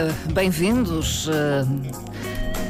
[0.00, 1.26] dia, bem-vindos.
[1.26, 1.32] Uh,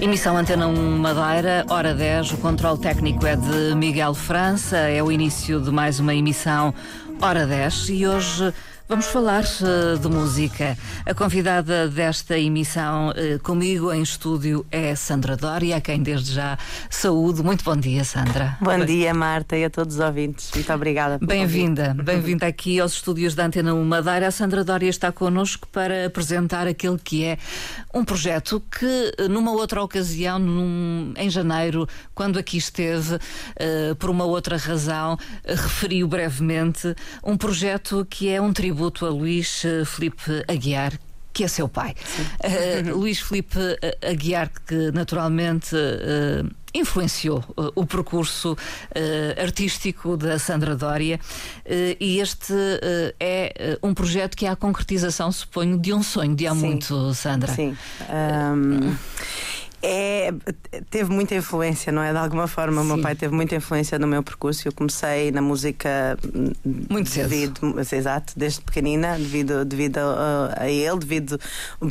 [0.00, 2.32] emissão Antena 1 Madeira, hora 10.
[2.32, 4.76] O controle técnico é de Miguel França.
[4.76, 6.74] É o início de mais uma emissão,
[7.20, 7.88] hora 10.
[7.90, 8.52] E hoje.
[8.90, 10.76] Vamos falar uh, de música.
[11.06, 16.58] A convidada desta emissão uh, comigo em estúdio é Sandra Doria, a quem desde já
[16.90, 17.40] saúde.
[17.40, 18.58] Muito bom dia, Sandra.
[18.60, 20.50] Bom dia, Marta, e a todos os ouvintes.
[20.52, 21.24] Muito obrigada.
[21.24, 24.26] Bem-vinda, bem-vinda aqui aos estúdios da Antena 1 Madeira.
[24.26, 27.38] A Sandra Doria está connosco para apresentar aquele que é
[27.94, 34.24] um projeto que, numa outra ocasião, num, em janeiro, quando aqui esteve, uh, por uma
[34.24, 35.16] outra razão,
[35.46, 40.98] referiu brevemente um projeto que é um tributo tributo a Luís eh, Felipe Aguiar,
[41.34, 41.94] que é seu pai.
[42.42, 43.58] Uh, Luís Felipe
[44.02, 48.56] Aguiar, que naturalmente uh, influenciou uh, o percurso
[49.40, 51.20] artístico da Sandra Dória,
[52.00, 52.54] e este
[53.18, 56.60] é um projeto que é a concretização, suponho, de um sonho de há Sim.
[56.60, 57.52] muito, Sandra.
[57.52, 57.76] Sim.
[58.08, 58.96] Um
[59.82, 60.32] é,
[60.90, 62.12] teve muita influência, não é?
[62.12, 64.68] De alguma forma, o meu pai teve muita influência no meu percurso.
[64.68, 66.18] Eu comecei na música
[66.90, 71.40] muito cedo, devido, exato, desde pequenina, devido, devido a, a, ele, devido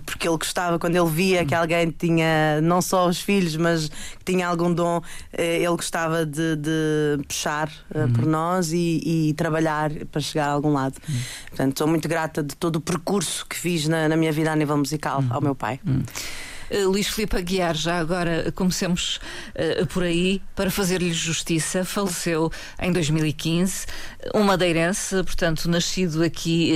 [0.05, 4.25] porque ele gostava quando ele via que alguém tinha não só os filhos, mas que
[4.25, 5.01] tinha algum dom,
[5.33, 8.13] eh, ele gostava de, de puxar eh, uhum.
[8.13, 10.95] por nós e, e, trabalhar para chegar a algum lado.
[11.07, 11.19] Uhum.
[11.47, 14.55] Portanto, sou muito grata de todo o percurso que fiz na, na minha vida a
[14.55, 15.27] nível musical uhum.
[15.31, 15.79] ao meu pai.
[15.85, 16.03] Uhum.
[16.71, 19.19] Uh, Luís Filipe Aguiar, já agora comecemos
[19.55, 23.85] uh, por aí, para fazer-lhe justiça, faleceu em 2015,
[24.35, 26.73] um madeirense, portanto, nascido aqui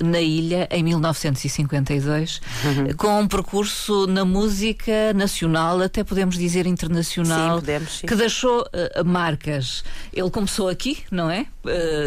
[0.00, 2.96] uh, na ilha em 1952, uhum.
[2.96, 8.06] com um percurso na música nacional, até podemos dizer internacional, sim, podemos, sim.
[8.06, 8.64] que deixou
[9.04, 9.84] marcas.
[10.12, 11.46] Ele começou aqui, não é?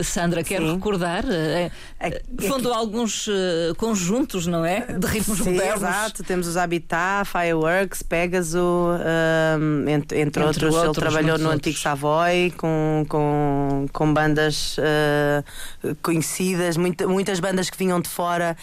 [0.03, 1.23] Sandra, quero recordar,
[2.47, 3.27] fundou alguns
[3.77, 4.81] conjuntos, não é?
[4.81, 5.81] De ritmos sim, modernos.
[5.81, 11.45] Exato, temos os Habitat, Fireworks, Pegasus, um, entre, entre, entre, outros, outros ele trabalhou no
[11.45, 11.55] outros.
[11.55, 14.77] antigo Savoy com, com, com bandas
[16.01, 18.55] conhecidas, muita, muitas bandas que vinham de fora.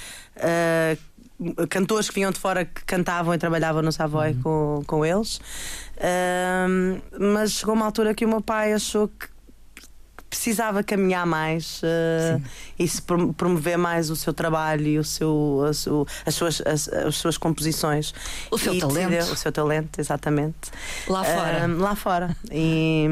[1.69, 4.43] Cantores que vinham de fora que cantavam e trabalhavam no Savoy uhum.
[4.43, 5.41] com, com eles.
[5.97, 7.01] Uh,
[7.33, 9.29] mas chegou uma altura que o meu pai achou que
[10.35, 12.43] precisava caminhar mais uh,
[12.77, 17.39] e se promover mais o seu trabalho e o seu, as, suas, as, as, suas
[17.39, 18.13] composições.
[18.51, 19.11] O seu talento.
[19.11, 20.73] Decidiu, o seu talento, exatamente.
[21.07, 21.67] Lá uh, fora.
[21.67, 22.37] lá fora.
[22.51, 23.07] E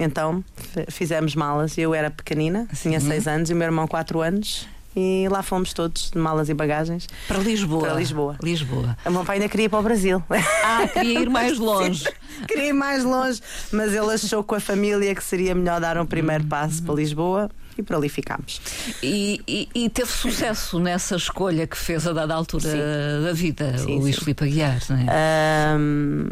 [0.00, 0.42] então
[0.88, 1.76] fizemos malas.
[1.76, 5.72] Eu era pequenina, tinha seis anos, e o meu irmão quatro anos e lá fomos
[5.72, 7.82] todos de malas e bagagens para Lisboa.
[7.82, 8.36] Para Lisboa.
[8.42, 8.96] Lisboa.
[9.06, 10.22] O meu pai ainda queria ir para o Brasil.
[10.64, 12.04] Ah, queria ir mais longe.
[12.46, 13.40] queria ir mais longe,
[13.72, 17.50] mas ele achou com a família que seria melhor dar um primeiro passo para Lisboa
[17.76, 18.60] e por ali ficámos.
[19.02, 23.24] E, e, e, teve sucesso nessa escolha que fez a dada altura sim.
[23.24, 25.76] da vida, sim, o Luís Filipe Aguiar, não é?
[25.76, 26.30] Um,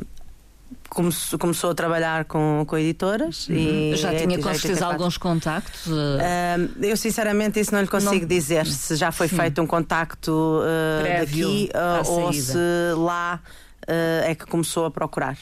[0.90, 3.56] começou, começou a trabalhar com, com editoras uhum.
[3.56, 5.86] e já tinha com certeza alguns contactos.
[5.86, 6.82] Uh...
[6.82, 8.28] eu sinceramente isso não lhe consigo não...
[8.28, 9.36] dizer se já foi Sim.
[9.36, 12.58] feito um contacto uh, daqui uh, ou se
[12.96, 13.40] lá
[14.22, 15.36] é que começou a procurar.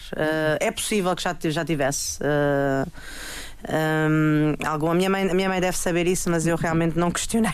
[0.59, 2.19] é possível que já, já tivesse.
[3.67, 7.11] Um, algum, a, minha mãe, a minha mãe deve saber isso, mas eu realmente não
[7.11, 7.53] questionei.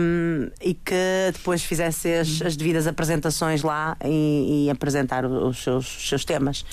[0.00, 5.96] Um, e que depois fizesse as, as devidas apresentações lá e, e apresentar os seus,
[5.96, 6.64] os seus temas.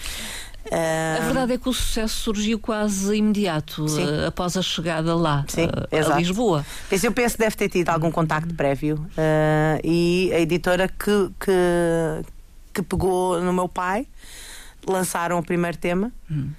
[0.71, 5.65] a verdade é que o sucesso surgiu quase imediato uh, após a chegada lá Sim,
[5.65, 6.65] uh, a Lisboa.
[6.89, 11.31] Mas eu penso que deve ter tido algum contacto prévio uh, e a editora que,
[11.39, 12.25] que,
[12.73, 14.05] que, pegou no meu pai
[14.87, 16.11] lançaram o primeiro tema.
[16.29, 16.49] Hum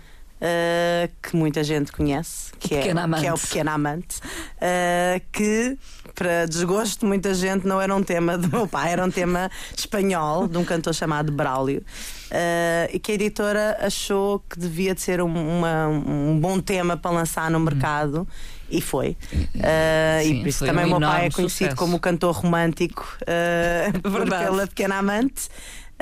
[0.42, 5.78] uh, que muita gente conhece, que, é, que é, o Pequeno Amante, uh, que,
[6.14, 9.50] para desgosto de muita gente, não era um tema do meu pai, era um tema
[9.76, 11.82] espanhol, de um cantor chamado Braulio.
[12.30, 16.96] Uh, e que a editora achou que devia de ser um, uma, um bom tema
[16.96, 18.26] para lançar no mercado.
[18.70, 19.18] E foi.
[19.54, 21.76] Uh, Sim, e por isso também um o meu pai é conhecido sucesso.
[21.76, 25.50] como o cantor romântico uh, pela Pequena Amante.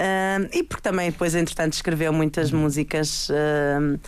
[0.00, 2.60] Uh, e porque também depois, entretanto, escreveu muitas uhum.
[2.60, 4.00] músicas uh,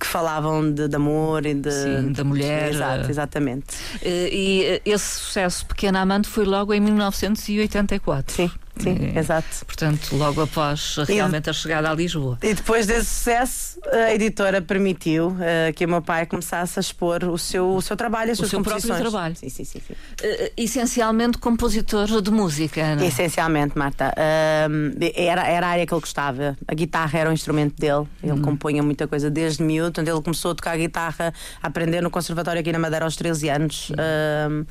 [0.00, 2.72] que falavam de, de, amor e de, Sim, da mulher.
[2.72, 3.66] Exato, exatamente.
[4.02, 8.34] E, e esse sucesso Pequena Amante foi logo em 1984.
[8.34, 8.50] Sim.
[8.78, 9.64] Sim, é, exato.
[9.64, 12.38] Portanto, logo após realmente e, a chegada a Lisboa.
[12.42, 17.24] E depois desse sucesso, a editora permitiu uh, que o meu pai começasse a expor
[17.24, 19.34] o seu, o seu trabalho, as o suas seu próprio trabalho.
[19.34, 19.80] Sim, sim, sim.
[19.86, 19.94] sim.
[19.94, 23.06] Uh, essencialmente compositor de música, não é?
[23.06, 24.12] Essencialmente, Marta.
[24.16, 26.56] Uh, era, era a área que ele gostava.
[26.68, 28.06] A guitarra era o instrumento dele.
[28.22, 28.42] Ele uhum.
[28.42, 30.00] compunha muita coisa desde miúdo.
[30.00, 31.32] Ele começou a tocar guitarra,
[31.62, 33.90] a aprender no conservatório aqui na Madeira aos 13 anos.
[33.90, 34.66] Uhum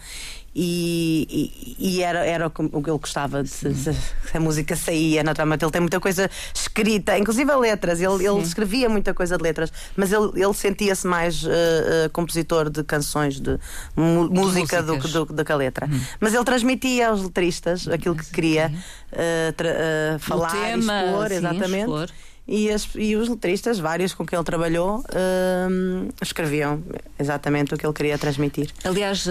[0.57, 3.91] e, e, e era, era o que ele gostava de se, se,
[4.33, 5.65] a música saía naturalmente.
[5.65, 7.99] Ele tem muita coisa escrita, inclusive letras.
[7.99, 12.69] Ele, ele escrevia muita coisa de letras, mas ele, ele sentia-se mais uh, uh, compositor
[12.69, 13.59] de canções, de
[13.95, 15.87] música do, do, do, que a letra.
[15.91, 15.99] Hum.
[16.21, 18.71] Mas ele transmitia aos letristas aquilo que queria
[19.11, 21.79] uh, falar, tema, expor, sim, exatamente.
[21.81, 22.09] Expor.
[22.47, 26.83] E, as, e, os letristas, vários com quem ele trabalhou, uh, escreviam
[27.17, 28.69] exatamente o que ele queria transmitir.
[28.83, 29.27] Aliás,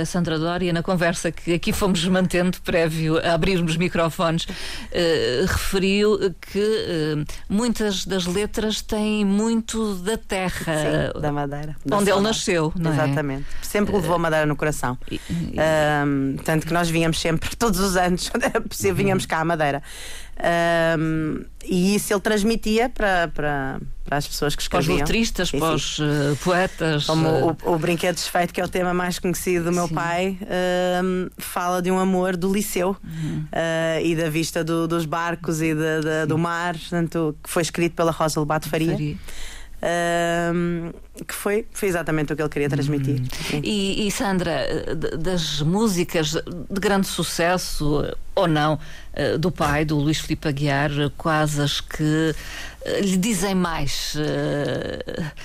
[0.00, 6.18] a Sandra Dória, na conversa que aqui fomos mantendo prévio a abrirmos microfones, uh, referiu
[6.52, 11.12] que muitas das letras têm muito da terra.
[11.12, 11.76] Sim, da Madeira.
[11.84, 12.94] Da onde ele nasceu, não é?
[12.94, 13.46] Exatamente.
[13.60, 13.64] É?
[13.64, 14.96] Sempre levou a Madeira no coração.
[15.10, 16.42] E, e...
[16.44, 19.82] tanto que nós vínhamos sempre, todos os anos, quando era possível, vínhamos cá à Madeira.
[20.42, 24.96] Um, e isso ele transmitia para, para, para as pessoas que escreviam.
[24.96, 27.06] Para os letristas, sim, para os uh, poetas.
[27.06, 27.56] Como uh...
[27.64, 29.94] o, o Brinquedo Desfeito, que é o tema mais conhecido do meu sim.
[29.94, 30.38] pai,
[31.04, 33.44] um, fala de um amor do liceu uhum.
[33.52, 37.62] uh, e da vista do, dos barcos e de, de, do mar, portanto, que foi
[37.62, 38.92] escrito pela Rosa Lobato Faria.
[38.92, 39.16] Faria
[41.26, 43.20] que foi, foi exatamente o que ele queria transmitir.
[43.52, 43.60] Hum.
[43.62, 44.66] E, e, Sandra,
[45.18, 48.78] das músicas de grande sucesso ou não
[49.12, 52.34] eh, do pai, do Luís Filipe Aguiar, quase as que
[52.84, 54.14] eh, lhe dizem mais,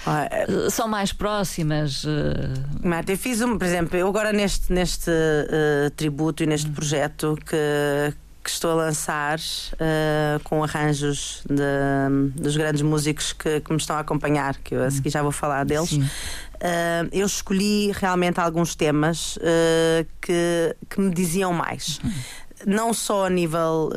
[0.06, 0.70] ah, é...
[0.70, 2.06] são mais próximas.
[2.82, 7.38] Marta, eu fiz um, por exemplo, eu agora neste, neste uh, tributo e neste projeto
[7.46, 7.56] que
[8.48, 13.98] que estou a lançar uh, com arranjos de, dos grandes músicos que, que, me estão
[13.98, 15.92] a acompanhar, que eu a seguir já vou falar deles.
[15.92, 22.00] Uh, eu escolhi realmente alguns temas uh, que, que me diziam mais.
[22.66, 23.92] Não só a nível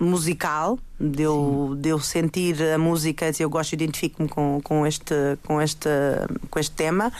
[0.00, 5.14] musical, de eu, de eu sentir a música, eu gosto, identifico-me com, com, este,
[5.44, 5.88] com, este,
[6.50, 7.12] com este tema,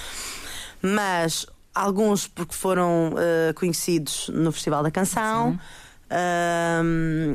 [0.82, 5.52] mas alguns porque foram uh, conhecidos no Festival da Canção.
[5.52, 7.34] Sim um,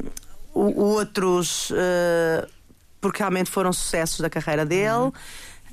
[0.53, 2.47] outros uh,
[3.01, 4.93] porque realmente foram sucessos da carreira dele.
[4.93, 5.11] Uhum.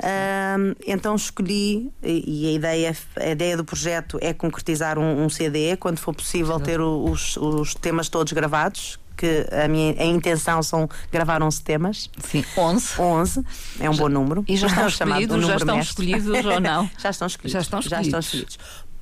[0.03, 5.77] Um, então escolhi, e a ideia, a ideia do projeto é concretizar um, um CD,
[5.77, 10.89] quando for possível ter os, os temas todos gravados, que a minha a intenção são
[11.13, 12.11] gravar 11 temas.
[12.19, 12.99] Sim, 11.
[12.99, 13.45] 11,
[13.79, 14.45] é um já, bom número.
[14.49, 16.91] E já estão escolhidos, já estão escolhidos ou não?
[16.99, 17.53] já estão escolhidos.
[17.53, 17.91] Já estão escolhidos.
[17.91, 18.59] Já estão escolhidos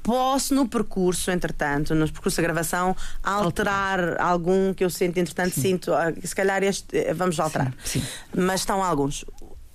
[0.08, 4.22] posso, no percurso, entretanto, no percurso da gravação, alterar Alter.
[4.22, 5.60] algum que eu sinto, entretanto, sim.
[5.60, 7.74] sinto, ah, se calhar este, eh, vamos alterar.
[7.84, 8.06] Sim, sim.
[8.34, 9.26] Mas estão alguns.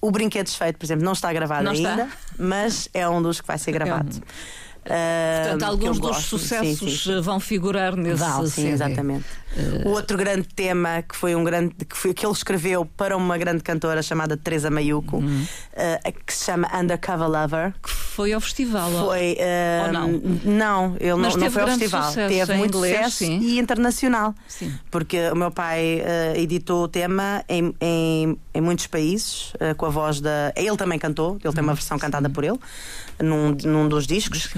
[0.02, 2.08] O Brinquedo Desfeito, por exemplo, não está gravado não ainda, está?
[2.40, 4.10] mas é um dos que vai ser gravado.
[4.10, 4.22] É um...
[4.84, 6.28] Uh, Portanto, alguns dos gosto.
[6.40, 7.22] sucessos sim, sim.
[7.22, 9.26] vão figurar nesse Val, sim, exatamente.
[9.86, 13.38] O outro grande tema que foi um grande que, foi, que ele escreveu para uma
[13.38, 15.44] grande cantora chamada Teresa Mayuko, uhum.
[15.44, 17.74] uh, que se chama Undercover Lover.
[17.82, 19.38] Que foi ao festival, foi,
[19.86, 20.08] ou não?
[20.44, 22.14] Não, ele não, não foi ao festival.
[22.14, 23.40] Teve muito inglês, sucesso sim.
[23.40, 24.34] e internacional.
[24.48, 24.74] Sim.
[24.90, 26.04] Porque o meu pai
[26.36, 30.54] editou o tema em, em, em muitos países, com a voz da.
[30.56, 32.60] Ele também cantou, ele tem uma versão cantada por ele
[33.22, 34.50] num, num dos discos,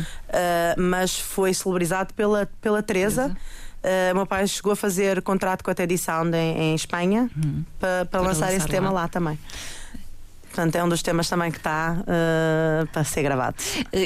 [0.77, 3.36] mas foi celebrizado pela, pela Teresa.
[3.85, 7.63] Uh, meu pai chegou a fazer contrato com a Teddy Sound em, em Espanha uhum.
[7.79, 8.71] para, para, lançar, lançar esse lá.
[8.71, 9.37] tema lá também.
[10.55, 13.57] Portanto, é um dos temas também que está uh, para ser gravado.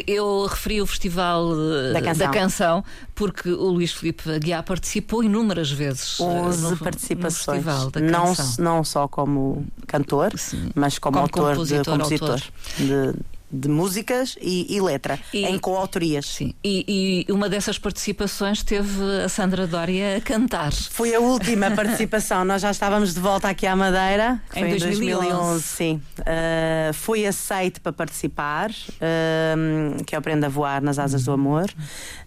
[0.07, 1.47] Eu referi o Festival
[1.93, 6.19] da Canção, da canção porque o Luís Filipe Guiá participou inúmeras vezes.
[6.19, 7.63] 11 no, participações.
[7.63, 8.65] No Festival da não, canção.
[8.65, 10.71] não só como cantor, Sim.
[10.73, 12.41] mas como, como autor compositor, de compositor.
[12.77, 13.13] De,
[13.51, 16.25] de músicas e, e letra, e, em coautorias.
[16.25, 16.53] Sim.
[16.63, 20.71] E, e, uma dessas participações teve a Sandra Dória a cantar.
[20.71, 22.45] Foi a última participação.
[22.45, 24.41] Nós já estávamos de volta aqui à Madeira.
[24.55, 25.29] Em, em 2011.
[25.29, 25.63] 2011.
[25.63, 26.01] Sim.
[26.19, 31.31] Uh, foi aceite para participar, uh, que é o Aprenda a Voar nas Asas do
[31.31, 31.69] Amor.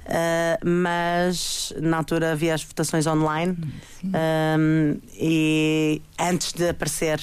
[0.05, 3.57] Uh, mas na altura havia as votações online
[4.02, 7.21] um, e antes de aparecer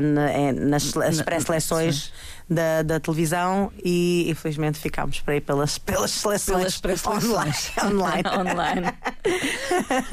[0.00, 2.12] na, nas, nas pré-seleções
[2.48, 7.54] da, da televisão e infelizmente ficámos para ir pelas, pelas seleções pelas online.
[7.84, 8.22] online.
[8.38, 8.86] online.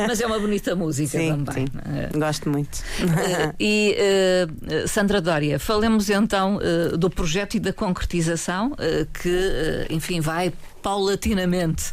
[0.07, 1.67] Mas é uma bonita música sim, também.
[1.67, 1.79] Sim.
[2.13, 2.17] É?
[2.17, 2.75] Gosto muito.
[2.75, 8.75] Uh, e uh, Sandra Dória, falemos então uh, do projeto e da concretização
[9.13, 11.91] que, enfim, vai paulatinamente,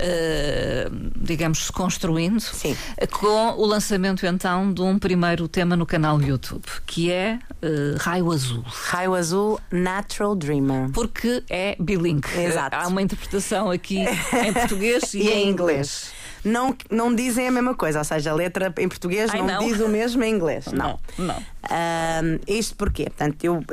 [0.00, 2.76] uh, digamos, se construindo, Sim.
[3.10, 8.30] com o lançamento então de um primeiro tema no canal YouTube, que é uh, Raio
[8.30, 8.64] Azul.
[8.66, 10.90] Raio Azul Natural Dreamer.
[10.90, 12.28] Porque é bilingue.
[12.38, 12.76] Exato.
[12.76, 13.98] Há uma interpretação aqui
[14.46, 16.12] em português e, e em inglês.
[16.44, 19.58] Não, não dizem a mesma coisa, ou seja, a letra em português Ai, não, não,
[19.66, 20.66] diz o mesmo em inglês.
[20.66, 20.98] Não.
[21.16, 21.26] Não.
[21.26, 21.36] não.
[21.36, 23.04] Um, isto porquê?
[23.04, 23.64] Portanto, eu, um,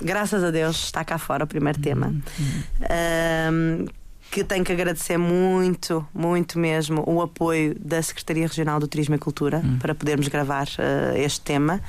[0.00, 2.12] graças a Deus, está cá fora o primeiro tema.
[3.52, 3.86] Um,
[4.30, 9.18] que tenho que agradecer muito, muito mesmo o apoio da Secretaria Regional do Turismo e
[9.18, 9.78] Cultura hum.
[9.80, 11.80] para podermos gravar uh, este tema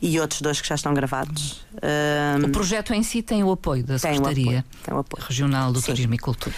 [0.00, 1.62] e outros dois que já estão gravados.
[2.42, 5.24] o projeto em si tem o apoio da Secretaria tem o apoio, tem o apoio.
[5.26, 5.92] Regional do Sim.
[5.92, 6.56] Turismo e Cultura.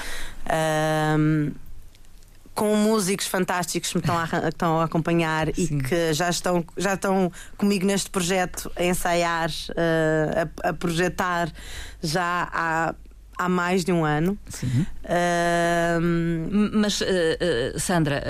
[2.55, 5.79] Com músicos fantásticos que me estão a, estão a acompanhar Sim.
[5.79, 11.51] e que já estão, já estão comigo neste projeto a ensaiar, uh, a, a, projetar
[12.03, 12.95] já há
[13.39, 14.39] há mais de um ano.
[14.49, 14.87] Sim.
[15.05, 16.01] Uh,
[16.75, 18.23] Mas, uh, uh, Sandra,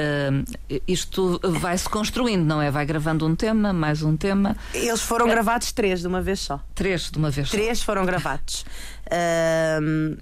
[0.87, 2.71] isto vai-se construindo, não é?
[2.71, 4.57] Vai gravando um tema, mais um tema.
[4.73, 5.31] Eles foram é...
[5.31, 6.61] gravados três de uma vez só.
[6.75, 7.67] Três de uma vez três só.
[7.67, 8.65] Três foram gravados.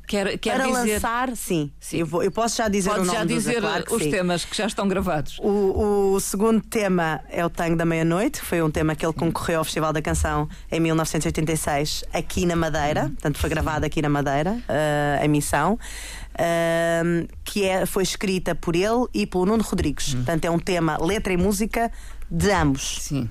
[0.06, 0.92] Quer, quer para dizer...
[0.94, 1.70] lançar, sim.
[1.78, 1.98] sim.
[1.98, 4.10] Eu, vou, eu, posso já dizer Pode o nome já dizer dos, claro os sim.
[4.10, 5.38] temas que já estão gravados.
[5.40, 9.58] O, o, segundo tema é o Tango da Meia-Noite, foi um tema que ele concorreu
[9.58, 14.52] ao Festival da Canção em 1986, aqui na Madeira, portanto foi gravado aqui na Madeira,
[14.52, 15.78] uh, a missão.
[16.32, 20.14] Uh, que é, foi escrita por ele e pelo Nuno Rodrigues.
[20.14, 20.18] Hum.
[20.18, 21.90] Portanto, é um tema letra e música
[22.30, 22.98] de ambos.
[23.00, 23.28] Sim.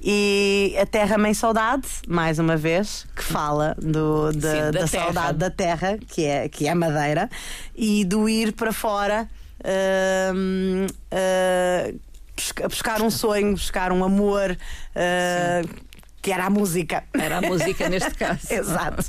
[0.00, 4.86] E a Terra Mãe Saudade, mais uma vez, que fala do, de, Sim, da, da
[4.86, 7.28] saudade da terra, que é, que é Madeira,
[7.74, 9.28] e do ir para fora.
[9.60, 14.56] Uh, uh, buscar um sonho, buscar um amor.
[14.94, 15.88] Uh,
[16.20, 17.04] que era a música.
[17.14, 18.52] Era a música neste caso.
[18.52, 19.04] Exato.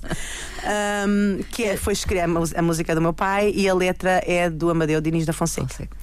[1.07, 4.69] Um, que é, foi escrever a música do meu pai e a letra é do
[4.69, 5.67] Amadeu Diniz da Fonseca.
[5.67, 5.97] Fonseca.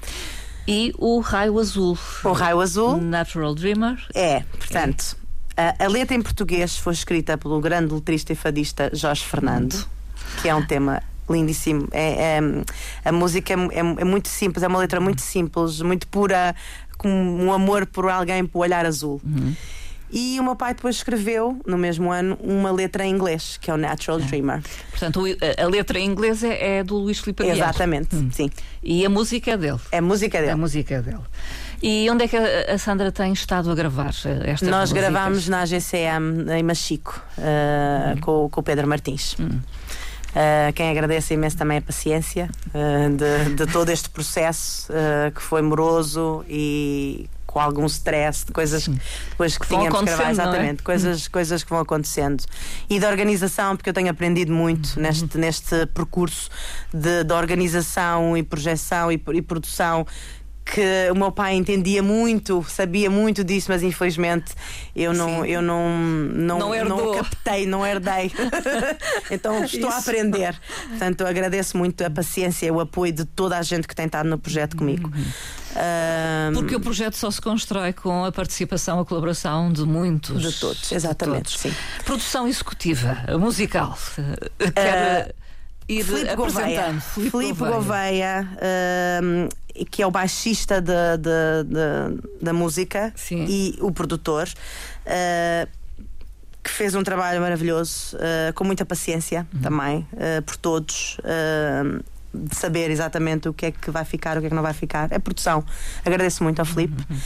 [0.67, 1.97] E o Raio Azul.
[2.25, 2.97] O Raio Azul.
[2.97, 3.97] Natural Dreamer.
[4.15, 5.17] É, portanto,
[5.57, 5.69] é.
[5.79, 9.87] A, a, letra em português foi escrita pelo grande letrista e fadista Jorge Fernando,
[10.43, 11.89] que é um tema lindíssimo.
[11.93, 12.41] É, é
[13.05, 16.55] a música é, é, é, muito simples, é uma letra muito simples, muito pura,
[16.99, 19.21] com um amor por alguém, por olhar azul.
[19.25, 19.55] Uhum.
[20.11, 23.75] E o meu pai depois escreveu, no mesmo ano, uma letra em inglês, que é
[23.75, 24.63] o Natural Dreamer.
[24.91, 25.25] Portanto,
[25.59, 27.71] a letra em inglês é, é do Luís Filipe Aguiar.
[27.71, 28.31] Exatamente, hum.
[28.33, 28.51] sim.
[28.83, 29.81] E a música é dele.
[29.91, 30.53] É a música dele.
[30.53, 31.25] A música é dele.
[31.83, 34.93] E onde é que a Sandra tem estado a gravar estas Nós músicas?
[34.93, 38.21] gravamos na AGCM em Machico, uh, hum.
[38.21, 39.37] com, com o Pedro Martins.
[39.39, 39.61] Hum.
[40.37, 45.41] Uh, quem agradece imenso também a paciência uh, de, de, todo este processo uh, que
[45.41, 48.87] foi moroso e com algum stress de coisas
[49.31, 50.31] depois que, que tínhamos que gravar, é?
[50.31, 50.85] exatamente, é?
[50.85, 52.45] coisas, coisas que vão acontecendo.
[52.91, 55.03] E da organização, porque eu tenho aprendido muito uhum.
[55.03, 56.51] neste, neste percurso
[56.93, 60.07] de, de organização e projeção e, e produção
[60.67, 64.53] que o meu pai entendia muito, sabia muito disso, mas infelizmente
[64.97, 68.33] eu não, eu não, não, não, não captei, não herdei.
[69.31, 69.97] então estou Isso.
[69.97, 70.61] a aprender.
[70.89, 74.29] Portanto, agradeço muito a paciência e o apoio de toda a gente que tem estado
[74.29, 75.09] no projeto comigo.
[75.15, 75.25] Uhum.
[75.77, 80.43] Um, Porque o projeto só se constrói com a participação, a colaboração de muitos.
[80.43, 81.57] De todos, exatamente.
[81.57, 81.77] De todos.
[82.05, 83.97] Produção executiva, musical.
[84.19, 85.33] Uh,
[85.89, 89.49] ir Filipe Gouveia, Filipe, Filipe Gouveia, Gouveia uh,
[89.85, 93.45] que é o baixista de, de, da música Sim.
[93.49, 94.49] e o produtor.
[95.07, 95.69] Uh,
[96.67, 99.61] que fez um trabalho maravilhoso, uh, com muita paciência uhum.
[99.61, 102.03] também, uh, por todos, uh,
[102.35, 104.73] de saber exatamente o que é que vai ficar, o que é que não vai
[104.73, 105.11] ficar.
[105.13, 105.65] É produção.
[106.05, 107.07] Agradeço muito ao Filipe.
[107.09, 107.17] Uhum.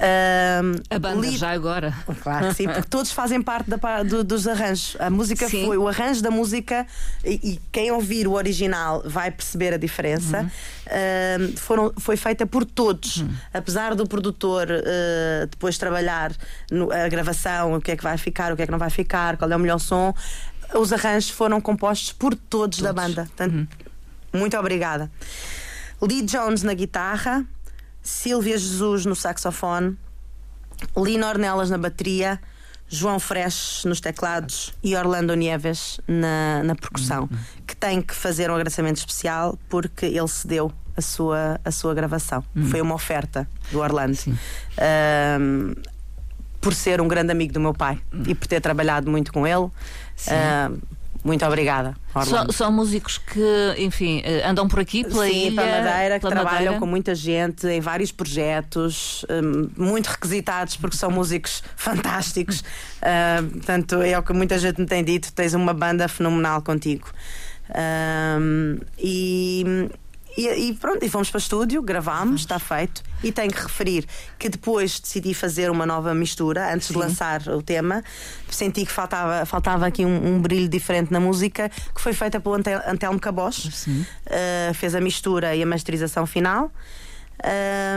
[0.00, 1.36] Uh, a banda li...
[1.36, 1.94] já agora.
[2.22, 4.96] Claro, sim, porque todos fazem parte da, do, dos arranjos.
[4.98, 5.66] A música sim.
[5.66, 6.86] foi o arranjo da música
[7.22, 10.40] e, e, quem ouvir o original vai perceber a diferença.
[10.40, 10.46] Uhum.
[11.52, 13.30] Uh, foram, foi feita por todos, uhum.
[13.52, 16.32] apesar do produtor uh, depois trabalhar
[16.70, 18.90] no, a gravação, o que é que vai ficar, o que é que não vai
[18.90, 20.14] ficar, qual é o melhor som.
[20.74, 22.80] Os arranjos foram compostos por todos, todos.
[22.80, 23.26] da banda.
[23.26, 23.66] Portanto, uhum.
[24.32, 25.10] Muito obrigada.
[26.00, 27.44] Lee Jones na guitarra.
[28.02, 29.96] Silvia Jesus no saxofone,
[30.96, 32.40] Lina Ornelas na bateria,
[32.88, 37.38] João Fresh nos teclados e Orlando Nieves na, na percussão, uhum.
[37.66, 42.44] que tem que fazer um agradecimento especial porque ele cedeu a sua, a sua gravação.
[42.54, 42.66] Uhum.
[42.66, 44.18] Foi uma oferta do Orlando.
[45.40, 45.74] Um,
[46.60, 48.24] por ser um grande amigo do meu pai uhum.
[48.26, 49.70] e por ter trabalhado muito com ele.
[51.22, 51.94] Muito obrigada.
[52.24, 56.26] São, são, músicos que, enfim, eh, andam por aqui pela Sim, ilha, pela Madeira, que
[56.26, 56.78] trabalham Madeira.
[56.78, 62.60] com muita gente em vários projetos, um, muito requisitados porque são músicos fantásticos.
[62.60, 67.08] Uh, portanto, é o que muita gente me tem dito: tens uma banda fenomenal contigo.
[67.70, 69.88] Um, e
[70.36, 73.02] e, e, pronto, e fomos para o estúdio, gravámos, está feito.
[73.22, 74.06] E tenho que referir
[74.38, 76.94] que depois decidi fazer uma nova mistura antes Sim.
[76.94, 78.02] de lançar o tema.
[78.48, 82.54] Senti que faltava, faltava aqui um, um brilho diferente na música, que foi feita pelo
[82.54, 83.86] Antelmo Cabos.
[83.86, 86.72] Uh, fez a mistura e a masterização final.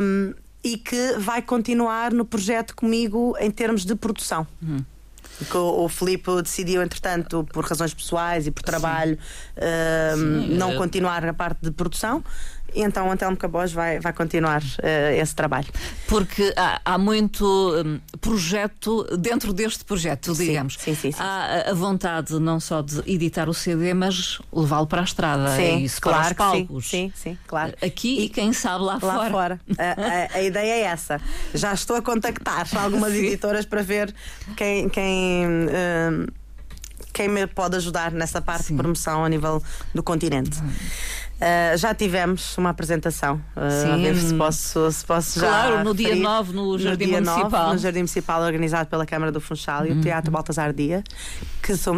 [0.01, 4.47] Um, e que vai continuar no projeto comigo em termos de produção.
[4.61, 4.83] Uhum.
[5.49, 9.17] Que o, o Filipe decidiu, entretanto, por razões pessoais e por trabalho,
[9.57, 10.75] uh, Sim, não é.
[10.75, 12.23] continuar a parte de produção.
[12.75, 15.67] E então o Antelmo Cabos vai, vai continuar uh, esse trabalho.
[16.07, 17.45] Porque há, há muito
[17.85, 20.75] hum, projeto dentro deste projeto, digamos.
[20.79, 21.17] sim, sim, sim.
[21.21, 25.77] Há a- vontade não só de editar o CD, mas levá-lo para a estrada sim,
[25.79, 26.65] e isso para claro os que sim.
[26.65, 26.89] palcos.
[26.89, 27.73] Sim, sim, claro.
[27.81, 29.31] Aqui e quem sabe lá, Lá fora.
[29.31, 29.61] fora.
[29.77, 31.19] A, a- a ideia é essa.
[31.53, 34.13] Já estou a contactar algumas editoras para ver
[34.57, 36.25] quem, quem, hum,
[37.13, 38.73] quem me pode ajudar nessa parte Sim.
[38.73, 38.77] Uhum.
[38.77, 39.61] de promoção a nível
[39.93, 40.57] do continente.
[41.41, 43.35] Uh, já tivemos uma apresentação.
[43.55, 43.69] Uh, a
[44.15, 44.27] Sim.
[44.29, 46.23] se posso, se posso já Claro, no dia referir.
[46.23, 47.43] 9 no Jardim dia Municipal.
[47.43, 47.49] Uhum.
[47.51, 51.03] 9, no Jardim Municipal, organizado pela Câmara do Funchal e o Teatro Baltasar Dia,
[51.61, 51.93] que sou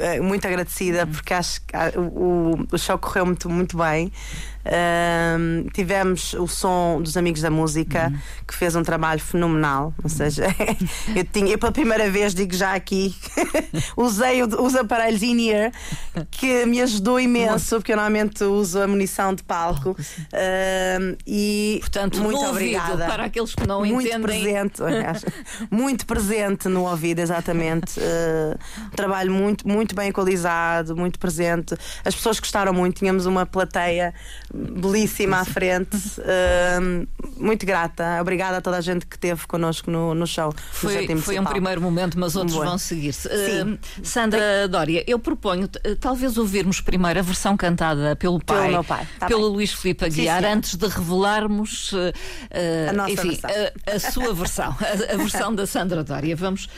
[0.00, 1.12] eh, muito agradecida Uhum.
[1.12, 4.12] porque acho que ah, o, o show correu muito, muito bem.
[4.66, 8.18] Ahm, tivemos o som dos Amigos da Música, Uhum.
[8.46, 9.94] que fez um trabalho fenomenal.
[10.02, 10.44] Ou seja,
[11.16, 13.14] eu, tinha, eu pela primeira vez, digo já aqui,
[13.96, 15.72] usei os aparelhos in-ear,
[16.30, 19.96] que me ajudou imenso, porque eu normalmente uso a munição de palco.
[20.32, 24.20] Ahm, e Portanto, muito no obrigada para aqueles que não muito entendem.
[24.20, 24.82] presente,
[25.70, 27.98] muito presente no ouvido, exatamente.
[27.98, 31.74] Uh, um trabalho muito, muito bem equalizado, muito presente.
[32.04, 34.14] As pessoas gostaram muito, tínhamos uma plateia
[34.52, 35.96] belíssima à frente.
[36.18, 37.06] Uh,
[37.36, 38.18] muito grata.
[38.20, 40.46] Obrigada a toda a gente que esteve connosco no, no show.
[40.48, 42.64] no Foi, Jardim foi um primeiro momento, mas outros Bom.
[42.64, 43.28] vão seguir-se.
[43.28, 48.69] Uh, Sandra Dória, eu proponho uh, talvez ouvirmos primeiro a versão cantada pelo Pelo pai,
[48.70, 49.50] meu pai, tá pelo bem.
[49.50, 52.12] Luís Filipe Aguiar, Sim, antes de revelarmos uh,
[52.88, 53.50] A nossa enfim, versão.
[53.50, 56.34] A, a sua versão, a, a versão da Sandra Dória.
[56.36, 56.68] Vamos uh,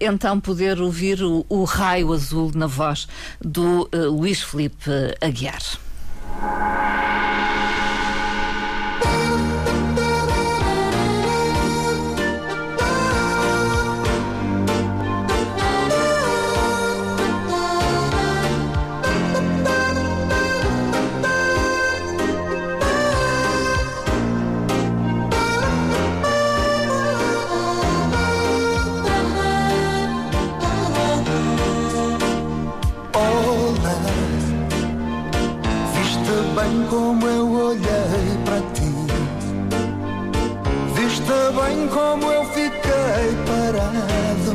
[0.00, 3.08] então poder ouvir o, o raio azul na voz
[3.40, 5.62] do uh, Luís Filipe Aguiar.
[41.96, 44.54] Como eu fiquei parado.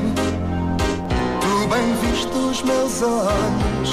[1.41, 3.89] Tu bem viste os meus olhos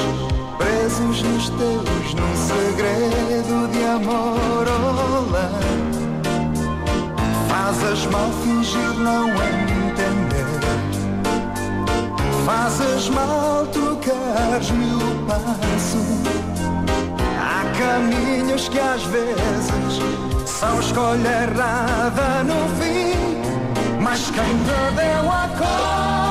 [0.58, 4.66] presos nos teus num segredo de amor.
[4.68, 5.50] Olá,
[7.48, 10.60] fazes mal fingir não entender.
[12.44, 16.04] Fazes mal trocares-me o passo.
[17.40, 20.02] Há caminhos que às vezes
[20.44, 23.17] são escolha errada no fim.
[24.10, 26.27] Mas quem te deu a cor,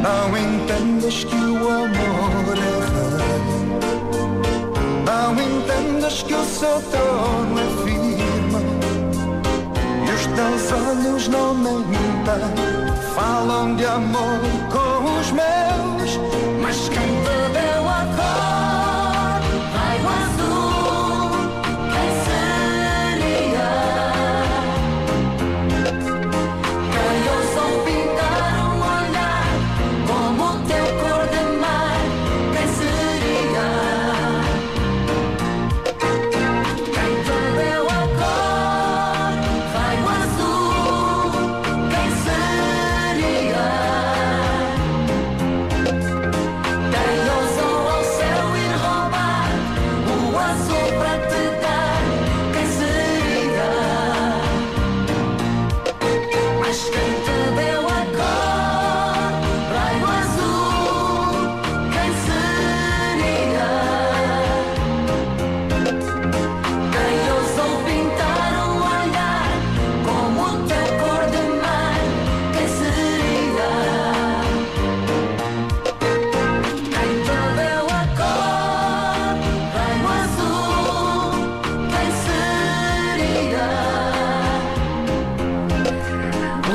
[0.00, 3.70] não entendes que o amor é rei.
[5.04, 8.62] Não entendes que o seu trono é firme.
[10.06, 12.42] E os teus olhos não mentem,
[13.14, 16.18] falam de amor com os meus.
[16.62, 17.19] Mas quem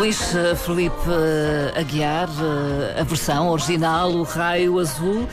[0.06, 5.28] Luís uh, Felipe uh, Aguiar, uh, a versão original, o Raio Azul,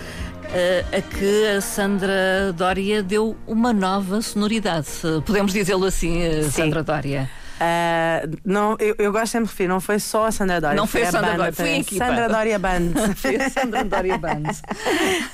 [0.91, 4.89] a que a Sandra Dória deu uma nova sonoridade.
[5.27, 7.29] podemos dizê-lo assim, Sandra Dória?
[7.61, 10.77] Uh, não, eu, eu, gosto sempre de referir, não foi só a Sandra Dória.
[10.77, 12.07] Não foi a Sandra banda, Dória, foi a equipa.
[12.07, 12.93] Sandra Dória Band.
[13.15, 14.43] foi a Sandra Dória Band.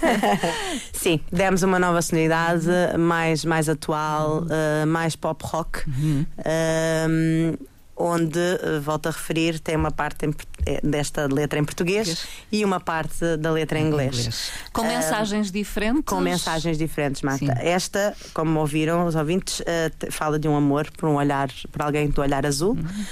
[0.93, 2.67] Sim, demos uma nova sonoridade,
[2.99, 5.89] mais, mais atual, uh, mais pop rock.
[5.89, 6.27] Uhum.
[6.41, 10.35] Uh, onde, eh, volto a referir, tem uma parte em,
[10.65, 14.19] eh, desta letra em português e uma parte da letra em inglês.
[14.19, 14.51] inglês.
[14.73, 16.05] Com uh, mensagens diferentes?
[16.05, 17.45] Com mensagens diferentes, Marta.
[17.45, 17.53] Sim.
[17.59, 19.65] Esta, como ouviram os ouvintes, uh,
[20.13, 22.75] fala de um amor por um olhar, por alguém do olhar azul.
[22.75, 23.05] Uhum.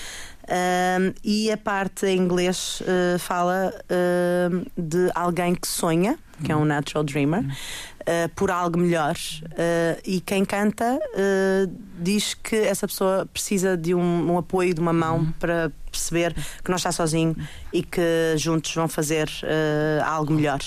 [0.45, 2.81] Uh, e a parte em inglês
[3.19, 3.75] fala
[4.79, 7.45] de alguém que sonha, que é um natural dreamer.
[8.07, 9.17] Uh, por algo melhor.
[9.43, 14.81] Uh, e quem canta uh, diz que essa pessoa precisa de um, um apoio, de
[14.81, 15.33] uma mão uhum.
[15.41, 17.35] para perceber que não está sozinho
[17.73, 18.01] e que
[18.37, 19.29] juntos vão fazer
[20.05, 20.61] algo melhor.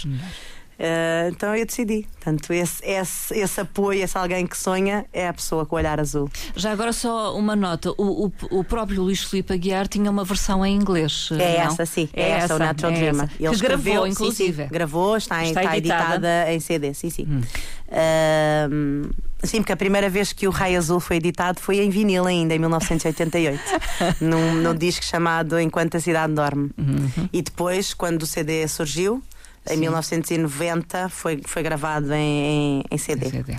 [0.79, 2.07] Uh, então eu decidi.
[2.13, 5.99] Portanto, esse, esse, esse apoio, esse alguém que sonha, é a pessoa com o olhar
[5.99, 6.29] azul.
[6.55, 10.65] Já agora, só uma nota: o, o, o próprio Luís Filipe Aguiar tinha uma versão
[10.65, 11.29] em inglês.
[11.33, 11.71] É não?
[11.71, 12.07] essa, sim.
[12.13, 13.29] É, é essa, essa, o Natural é Dreamer.
[13.37, 14.53] Ele que gravou, inclusive.
[14.53, 14.69] Sim, sim.
[14.71, 16.15] Gravou, está, está, está editada.
[16.15, 16.53] editada.
[16.53, 17.27] em CD, sim, sim.
[17.29, 17.41] Hum.
[17.89, 19.09] Uh,
[19.43, 22.55] sim, porque a primeira vez que o Raio Azul foi editado foi em vinil ainda,
[22.55, 23.59] em 1988,
[24.21, 26.71] num, num disco chamado Enquanto a Cidade Dorme.
[26.77, 27.27] Uhum.
[27.33, 29.21] E depois, quando o CD surgiu,
[29.69, 33.29] em 1990 foi, foi gravado em, em, em CD.
[33.29, 33.55] CD.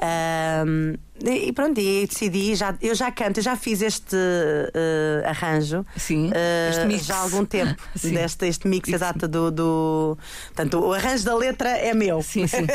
[0.00, 5.84] Um, e pronto, e decidi, já, eu já canto, eu já fiz este uh, arranjo
[5.96, 7.04] Sim, uh, este mix.
[7.04, 8.94] já há algum tempo, deste este mix sim.
[8.94, 10.18] exato do, do.
[10.46, 12.22] Portanto, o arranjo da letra é meu.
[12.22, 12.62] Sim, sim.
[12.64, 12.66] uh,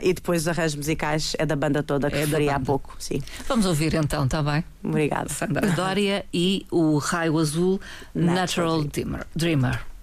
[0.02, 2.96] e depois os arranjos musicais é da banda toda que é referi há pouco.
[2.98, 3.20] Sim.
[3.46, 4.64] Vamos ouvir então, está bem?
[4.82, 5.28] Obrigada.
[5.28, 7.78] Sandra Dória e o Raio Azul
[8.14, 9.26] Natural, Natural Dreamer.
[9.36, 9.97] Dreamer.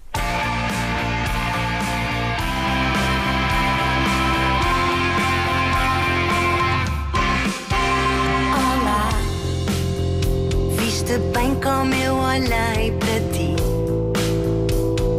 [11.66, 13.56] Como eu olhei para ti.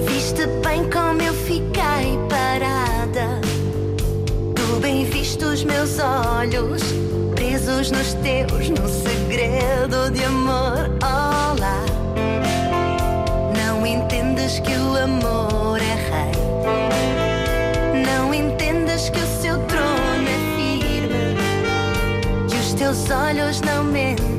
[0.08, 3.42] Viste bem como eu fiquei parada.
[4.56, 6.82] Tu bem viste os meus olhos,
[7.36, 10.90] presos nos teus, no segredo de amor.
[11.04, 11.37] Olá,
[14.48, 16.32] entendes que o amor é rei.
[18.06, 21.36] Não entendes que o seu trono é firme.
[22.48, 24.37] Que os teus olhos não mentem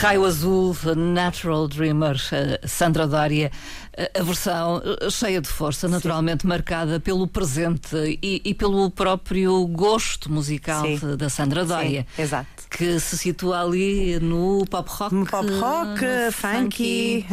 [0.00, 3.50] Raio Azul, Natural Dreamer, eh, Sandra Dória,
[3.92, 6.48] eh, a versão eh, cheia de força, naturalmente Sim.
[6.48, 11.16] marcada pelo presente e, e, pelo próprio gosto musical Sim.
[11.16, 12.06] da Sandra Dória.
[12.14, 12.57] Sim, exato.
[12.70, 15.14] Que se situa ali no pop rock.
[15.14, 16.00] No pop rock,
[16.32, 17.24] funky.
[17.24, 17.26] funky.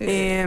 [0.00, 0.44] é,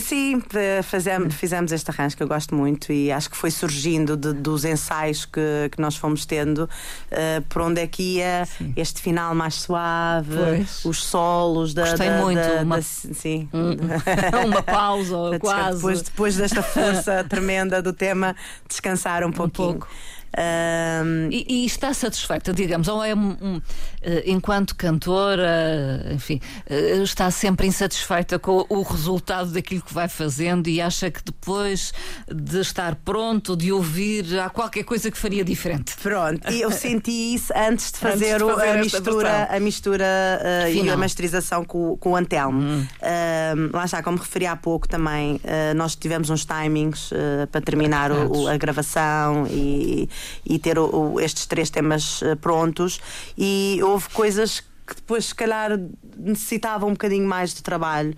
[0.00, 0.42] sim,
[0.82, 4.64] fizemos, fizemos este arranjo que eu gosto muito e acho que foi surgindo de, dos
[4.64, 8.72] ensaios que, que nós fomos tendo uh, por onde é que ia sim.
[8.76, 10.84] este final mais suave, pois.
[10.84, 11.82] os solos da.
[11.82, 12.40] Gostei da, muito.
[12.40, 13.48] Da, uma, da, sim.
[13.52, 15.76] uma pausa, quase.
[15.76, 18.34] Depois, depois desta força tremenda do tema,
[18.68, 19.68] descansar um pouquinho.
[19.68, 19.88] Um pouco.
[20.36, 21.28] Um...
[21.30, 23.60] E, e, está satisfeita, digamos, ou é um, um,
[24.02, 30.68] eh, enquanto cantora, enfim, eh, está sempre insatisfeita com o resultado daquilo que vai fazendo
[30.68, 31.92] e acha que depois
[32.28, 35.94] de estar pronto, de ouvir, há qualquer coisa que faria diferente.
[36.02, 40.04] Pronto, e eu senti isso antes de fazer, antes de fazer a, mistura, a mistura
[40.04, 42.60] uh, e a masterização com, com o Antelmo.
[42.60, 42.86] Hum.
[43.00, 47.10] Uh, lá está, como referi há pouco também, uh, nós tivemos uns timings
[47.50, 50.08] para terminar o, a gravação e
[50.44, 53.00] e ter o, o, estes três temas uh, prontos.
[53.36, 55.78] E houve coisas que depois, se calhar,
[56.16, 58.14] necessitavam um bocadinho mais de trabalho.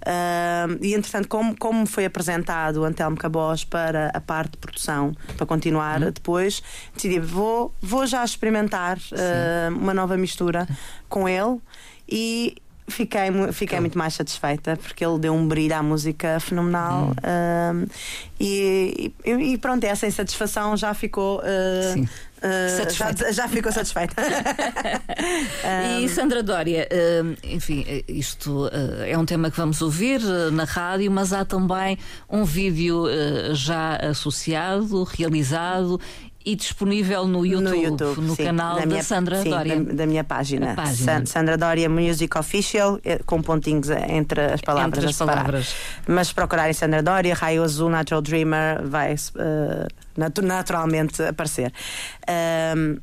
[0.00, 5.14] Uh, e entretanto, como, como foi apresentado o Antelmo Cabos para a parte de produção,
[5.36, 6.10] para continuar uhum.
[6.10, 6.62] depois,
[6.94, 10.66] decidi, vou, vou já experimentar uh, uma nova mistura
[11.08, 11.58] com ele
[12.08, 12.56] e
[12.90, 17.86] Fiquei, fiquei muito mais satisfeita porque ele deu um brilho à música fenomenal hum.
[18.38, 21.38] e, e, e, pronto, essa insatisfação já ficou.
[21.38, 22.08] Uh, Sim.
[22.40, 24.14] Uh, já, já, ficou satisfeita.
[26.00, 28.70] e Sandra Dória, uh, enfim, isto uh,
[29.06, 31.98] é um tema que vamos ouvir na rádio, mas há também
[32.30, 33.04] um vídeo
[33.52, 36.00] já associado, realizado
[36.50, 39.80] e disponível no YouTube, no, YouTube, no sim, canal da, minha, Sandra sim, Dória.
[39.80, 40.74] Da, da minha página.
[40.74, 41.24] página.
[41.26, 45.74] Sandra Dória Music Official, eh, com pontinhos entre as palavras entre as palavras.
[46.08, 51.72] Mas se procurarem Sandra Dória, Raio Azul, Natural Dreamer, vai uh, naturalmente aparecer.
[52.76, 52.98] Um,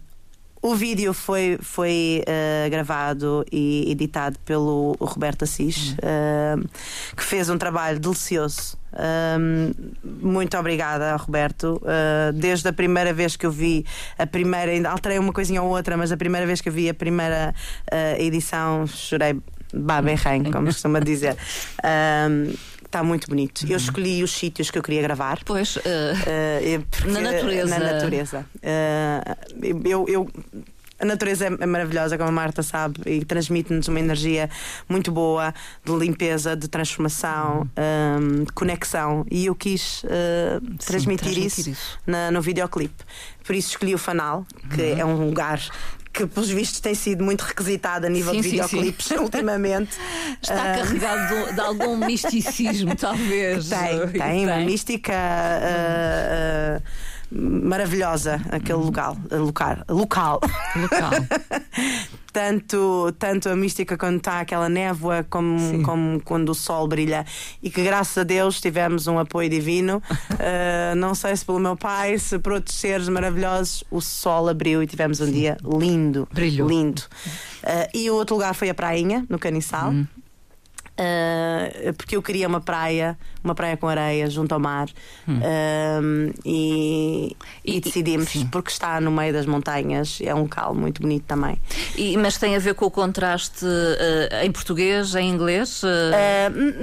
[0.62, 6.68] o vídeo foi, foi uh, gravado e editado pelo Roberto Assis, uh,
[7.16, 8.78] que fez um trabalho delicioso.
[8.98, 9.72] Um,
[10.04, 11.82] muito obrigada, Roberto.
[11.84, 13.86] Uh, desde a primeira vez que eu vi
[14.18, 16.90] a primeira, ainda alterei uma coisinha ou outra, mas a primeira vez que eu vi
[16.90, 17.54] a primeira
[18.18, 19.40] edição, chorei
[19.74, 21.36] baberrem, como costuma dizer.
[21.88, 22.54] Um,
[22.88, 23.64] Está muito bonito.
[23.64, 23.72] Uhum.
[23.72, 25.40] Eu escolhi os sítios que eu queria gravar.
[25.44, 27.78] Pois, uh, uh, na natureza.
[27.78, 28.46] Na natureza.
[28.56, 30.30] Uh, eu, eu
[31.00, 34.50] a natureza é maravilhosa, como a Marta sabe, e transmite-nos uma energia
[34.90, 38.40] muito boa de limpeza, de transformação, uhum.
[38.40, 39.26] um, de conexão.
[39.30, 40.08] E eu quis uh,
[40.60, 42.00] Sim, transmitir, transmitir, isso, isso.
[42.06, 43.04] Na, no videoclipe.
[43.44, 45.00] Por isso escolhi o Fanal, que uhum.
[45.00, 45.62] é um lugar
[46.12, 49.96] que, pelos vistos, tem sido muito requisitado a nível sim, de videoclipes ultimamente.
[50.42, 50.78] Está uh...
[50.78, 53.70] carregado de, algum misticismo, talvez.
[53.70, 55.14] Tem, tem, tem, uma mística.
[55.14, 56.82] Uh,
[57.32, 60.42] maravilhosa aquele local, local, local.
[60.76, 61.12] local.
[62.38, 67.26] tanto, tanto a mística quando está aquela névoa como, como quando o sol brilha
[67.64, 71.76] e que graças a Deus tivemos um apoio divino uh, não sei se pelo meu
[71.76, 75.32] pai se por outros seres maravilhosos o sol abriu e tivemos um Sim.
[75.32, 76.70] dia lindo Brilhou.
[76.70, 77.02] lindo
[77.64, 80.06] uh, e o outro lugar foi a Prainha no Caniçal hum.
[80.98, 84.88] Uh, porque eu queria uma praia, uma praia com areia junto ao mar
[85.28, 85.38] hum.
[85.38, 88.48] uh, e, e, e, decidimos sim.
[88.48, 91.62] porque está no meio das montanhas, é um local muito bonito também.
[91.96, 95.84] E, mas tem a ver com o contraste uh, em português, em inglês?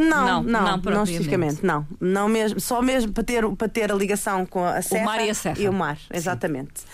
[0.09, 3.91] não, não, não, não, não especificamente, não, não mesmo, só mesmo para ter, para ter
[3.91, 6.85] a ligação com a serra o mar e a serra e o mar, exatamente.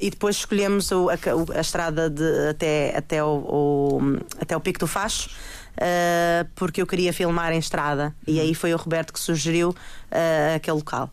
[0.00, 1.14] e depois escolhemos o, a,
[1.56, 4.00] a, estrada de, até, até, o, o,
[4.40, 5.30] até o Pico do Facho
[5.78, 8.14] uh, porque eu queria filmar em estrada.
[8.26, 11.10] E aí foi o Roberto que sugeriu uh, aquele local.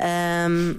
[0.00, 0.78] Um,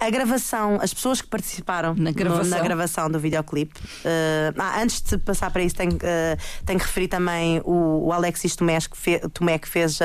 [0.00, 3.78] a gravação, as pessoas que participaram na gravação, no, na gravação do videoclipe.
[3.78, 8.12] Uh, ah, antes de passar para isso, tenho, uh, tenho que referir também o, o
[8.12, 10.04] Alexis Tomé que, fe, Tomé, que fez uh,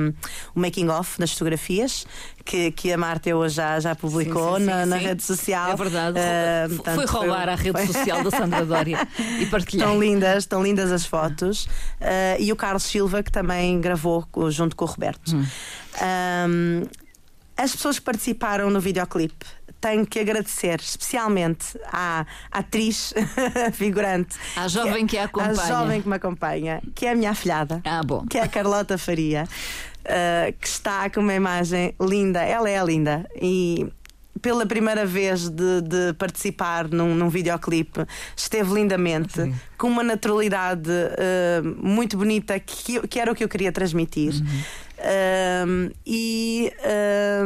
[0.00, 0.12] um,
[0.56, 2.04] o making-of das fotografias.
[2.50, 5.70] Que, que a Marta hoje já, já publicou sim, sim, na, na rede social.
[5.70, 6.18] É verdade.
[6.18, 7.52] Uh, portanto, foi roubar foi...
[7.52, 9.08] a rede social da Sandra Dória
[9.38, 9.86] e partilhar.
[9.86, 11.68] Estão lindas, estão lindas as fotos.
[12.40, 15.36] e o Carlos Silva, que também gravou junto com o Roberto.
[15.36, 15.46] Hum.
[16.48, 16.82] Um,
[17.56, 19.44] as pessoas que participaram no videoclipe
[19.80, 23.14] tenho que agradecer especialmente à atriz
[23.72, 24.36] figurante.
[24.54, 25.62] À jovem que, que a acompanha.
[25.62, 27.80] À jovem que me acompanha, que é a minha afilhada.
[27.84, 28.26] Ah, bom.
[28.26, 29.48] Que é a Carlota Faria,
[30.04, 32.40] uh, que está com uma imagem linda.
[32.42, 33.28] Ela é linda.
[33.40, 33.86] E
[34.40, 39.54] pela primeira vez de, de participar num, num videoclipe, esteve lindamente, Sim.
[39.76, 44.34] com uma naturalidade eh, muito bonita, que, que era o que eu queria transmitir.
[45.66, 46.72] Um, e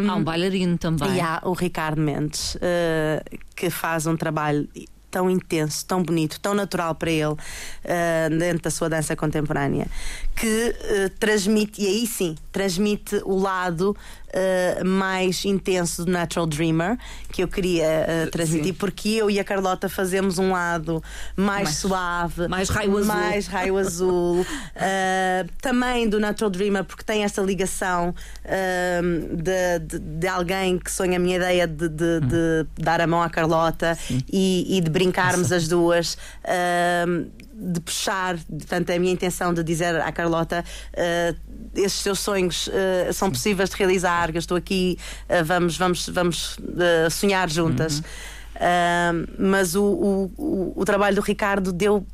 [0.02, 1.16] um, Há um bailarino também.
[1.16, 3.22] e há o Ricardo Mendes, eh,
[3.54, 4.68] que faz um trabalho
[5.14, 7.36] tão intenso, tão bonito, tão natural para ele
[7.84, 9.86] eh, dentro da sua dança contemporânea,
[10.34, 13.96] que eh, transmite, e aí sim, transmite o lado
[14.32, 16.98] eh, mais intenso do Natural Dreamer
[17.30, 18.78] que eu queria eh, transmitir, Sim.
[18.78, 21.00] porque eu e a Carlota fazemos um lado
[21.36, 23.06] mais, Mais- suave, mais raio azul.
[23.14, 24.44] mais raio azul,
[25.62, 28.12] também do Natural Dreamer, porque tem esta ligação
[29.36, 33.22] de, de, de alguém que sonha a minha ideia de, de- de dar a mão
[33.22, 33.96] à Carlota
[34.32, 36.18] e, e de brincarmos as duas.
[36.44, 37.04] eh,
[37.54, 41.34] de puxar, portanto, é a minha intenção de dizer à Carlota: eh,
[41.74, 46.58] esses seus sonhos eh, são possíveis de realizar, eu estou aqui, eh, vamos, vamos, vamos
[47.10, 48.02] sonhar juntas.
[48.56, 52.06] Ah, mas o, o, o, o trabalho do Ricardo deu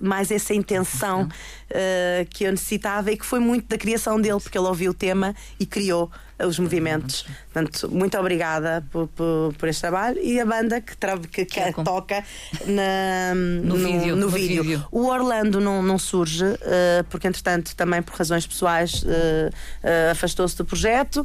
[0.00, 1.28] mais essa intenção
[1.72, 4.94] ah, que eu necessitava e que foi muito da criação dele, porque ele ouviu o
[4.94, 7.24] tema e criou ah, os movimentos.
[7.52, 12.24] Portanto, muito obrigada por, por, por este trabalho e a banda que, que, que toca
[12.66, 14.62] na- no, vídeo, no no vídeo.
[14.62, 14.86] vídeo.
[14.90, 19.50] O Orlando não, não surge, eh, porque entretanto, também por razões pessoais, eh,
[19.82, 21.24] eh, afastou-se do projeto,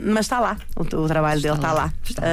[0.00, 1.92] mas está lá, o, o trabalho dele está lá, lá.
[2.04, 2.28] está lá.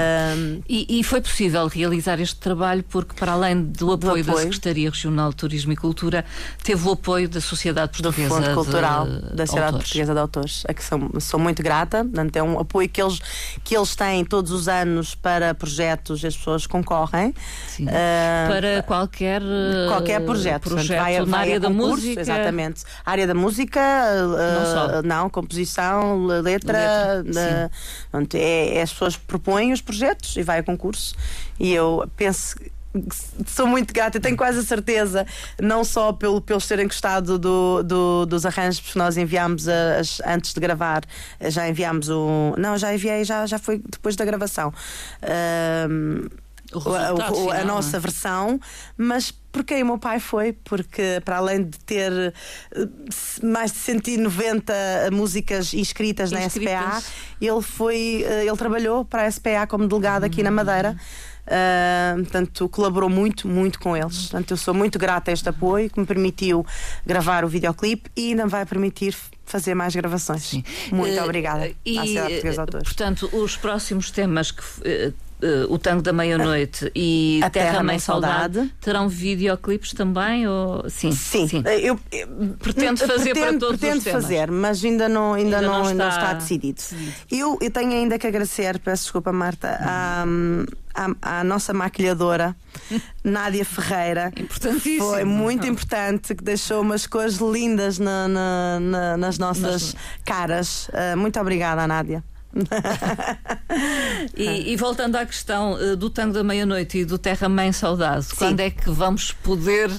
[0.67, 4.45] E, e foi possível realizar este trabalho porque, para além do apoio, da apoio.
[4.45, 6.25] Secretaria Regional de Turismo e Cultura,
[6.63, 9.83] teve o apoio da Sociedade do Portuguesa Fundo Cultural de da Sociedade Autores.
[9.83, 12.03] Portuguesa de Autores, a que sou, sou muito grata.
[12.03, 13.19] Portanto, é um apoio que eles,
[13.63, 17.33] que eles têm todos os anos para projetos, as pessoas concorrem.
[17.67, 17.85] Sim.
[17.89, 21.91] Eh, Para qualquer, eh, qualquer projeto, Portanto, projeto vai, na vai área a da concurso,
[21.95, 22.21] música.
[22.21, 25.01] exatamente área da música uh, só.
[25.03, 27.71] não composição letra, Letra, uh,
[28.11, 31.15] portanto, é, é as pessoas propõem os projetos e vai a concurso
[31.59, 32.55] e eu penso
[33.47, 35.25] Sou muito grata, eu tenho quase a certeza,
[35.59, 40.53] não só pelo, pelos terem gostado do, do- dos arranjos, porque nós enviámos as- antes
[40.53, 41.01] de gravar,
[41.41, 42.53] já enviámos o.
[42.57, 44.71] Não, já enviei, já, já foi depois da gravação.
[46.71, 47.63] Resultado a, final, a é?
[47.63, 48.59] nossa versão,
[48.97, 52.87] mas porque o meu pai foi, porque para além de ter eh,
[53.43, 54.73] mais de 190
[55.11, 57.03] músicas inscritas na Inscritas.
[57.03, 57.03] SPA,
[57.39, 60.55] ele foi, eh, ele trabalhou para a SPA como delegado aqui na Uhum.
[61.47, 64.17] Ah, portanto, colaborou muito, muito com eles.
[64.29, 66.65] Portanto, eu sou muito grata a este apoio que me permitiu
[67.05, 70.53] gravar o videoclipe e ainda vai permitir fazer mais gravações.
[70.91, 72.83] Muito Eh, obrigada E, à Sociedade Portuguesa de eh, Autores.
[72.87, 74.63] portanto, os próximos temas que.
[74.85, 78.53] eh, eh, o Tango da Meia-Noite e A Terra, Terra Mãe Saudade.
[78.55, 78.73] Saudade.
[78.79, 80.47] terão videoclipes também?
[80.47, 80.89] Ou...
[80.89, 82.27] Sim, Sim, Eu, eu-
[82.59, 84.21] Pretende fazer para pretendo, todos os pretendo temas?
[84.23, 86.75] fazer, mas ainda não, ainda Ainda não, não está está decidido.
[86.77, 87.11] decidido.
[87.29, 90.23] Eu, eu tenho ainda que agradecer, peço desculpa, Marta, à,
[90.93, 92.55] à, à nossa maquilhadora,
[93.23, 94.31] Nádia Ferreira.
[94.37, 95.09] Importantíssimo.
[95.09, 100.89] Foi muito importante, que deixou umas cores lindas na- na- na- nas nossas caras.
[100.93, 102.23] Ah, muito obrigada, Nádia.
[104.35, 108.27] E, e voltando à questão eh, do Tango da Meia-Noite e do Terra Mãe Saudade,
[108.37, 109.89] quando é que vamos poder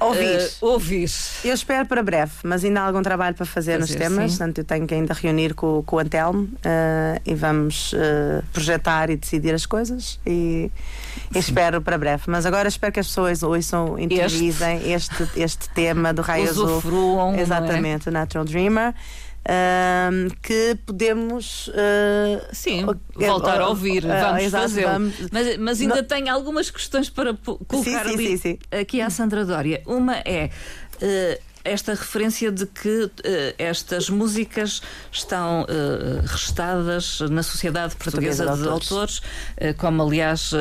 [0.00, 0.24] Ouvir.
[0.40, 1.10] eh, ouvir?
[1.44, 4.32] Eu espero para breve, mas ainda há algum trabalho para fazer, nos Fazer, temas.
[4.32, 4.38] sim.
[4.38, 9.10] Portanto, eu tenho que ainda reunir com, com o Antelmo eh, e vamos eh, projetar
[9.10, 10.20] e decidir as coisas.
[10.26, 10.70] E,
[11.34, 12.22] e espero para breve.
[12.26, 16.82] Mas agora espero que as pessoas ouçam, interiorizem este, este tema do Raio Azul.
[17.36, 17.40] É?
[17.40, 18.94] Exatamente, o Natural Dreamer.
[19.44, 24.20] Ehm, que podemos eh, Sim, o- voltar a ouvir, eh,
[24.50, 28.58] vamos vamos- Mas, mas ainda tenho algumas questões para colocar sim, sim, sim.
[28.70, 29.82] aqui à Sandra Dória.
[29.86, 30.50] Uma é.
[31.00, 38.56] eh, esta referência de que eh, estas músicas estão eh, registadas na Sociedade Portuguesa, Portuguesa
[38.56, 38.90] de de Autores.
[38.92, 39.20] Autores,
[39.56, 40.52] eh, como aliás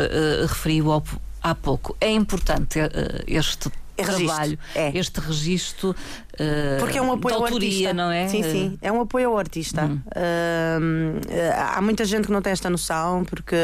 [0.48, 1.04] referiu
[1.42, 1.96] há pouco.
[2.00, 2.80] É importante
[3.28, 4.98] este É registro, trabalho, é.
[4.98, 5.96] este registro
[6.39, 7.94] eh, Porque é um apoio de ao autoria, artista.
[7.94, 8.28] não é?
[8.28, 8.78] Sim, sim.
[8.82, 9.86] É um apoio ao artista.
[9.86, 10.02] Hum.
[10.82, 13.56] Hum, eh, há muita gente que não tem esta noção, porque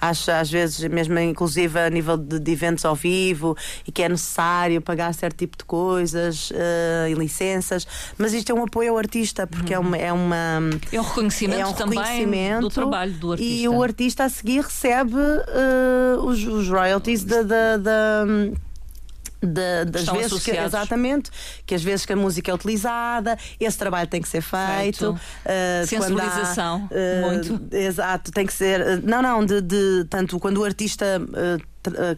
[0.00, 3.56] acha, às vezes, mesmo inclusive a nível de, de eventos ao vivo,
[3.86, 7.86] e que é necessário pagar certo tipo de coisas eh, e licenças.
[8.18, 9.96] Mas isto é um apoio ao artista, porque é uma.
[9.96, 10.60] É uma
[10.90, 13.54] É um reconhecimento é um também reconhecimento do trabalho do artista.
[13.54, 17.40] E o artista a seguir recebe eh, os, os royalties da.
[19.42, 21.30] Da- da- da- das Estão vezes que, exatamente
[21.66, 24.60] que as vezes que a música é utilizada esse trabalho tem que ser feito,
[25.14, 25.20] Feito.
[25.44, 27.74] eh, quando há, Sensibilização, eh, muito.
[27.74, 31.69] exato tem que ser eh, não não de, de tanto quando o artista uh,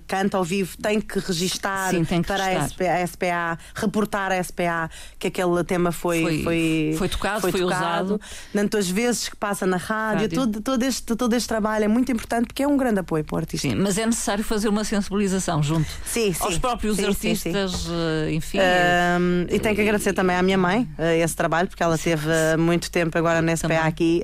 [0.07, 4.33] canta ao vivo tem que registar Sim, tem que para a SPA, a SPA, reportar
[4.33, 8.21] a SPA que aquele tema foi, Foi- foi, foi tocado, foi usado.
[8.53, 10.39] Portanto, as vezes que passa na rádio, Rádio.
[10.39, 13.35] Todo, todo, este, todo este trabalho é muito importante porque é um grande apoio para
[13.37, 13.69] o artista.
[13.69, 16.43] Sim, mas é necessário fazer uma sensibilização junto Sim, sim.
[16.45, 17.29] aos próprios Sim, sim.
[17.29, 17.87] artistas,
[18.27, 18.59] eh, enfim.
[18.61, 20.89] eh, Um, e tenho que agradecer também à minha mãe
[21.23, 22.27] esse trabalho, porque ela teve
[22.59, 23.79] muito tempo agora na SPA Também.
[23.87, 24.23] aqui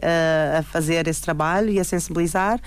[0.59, 2.59] a fazer esse trabalho e a sensibilizar.